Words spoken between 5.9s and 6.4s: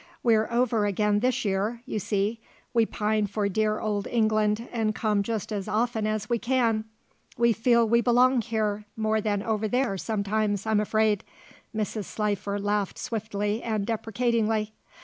as we